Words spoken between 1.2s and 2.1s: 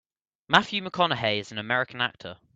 is an American